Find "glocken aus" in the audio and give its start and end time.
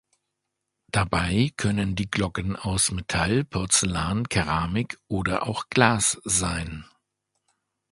2.09-2.89